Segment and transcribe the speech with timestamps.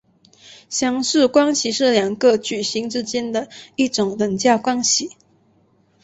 [0.67, 5.11] 相似关系是两个矩阵之间的一种等价关系。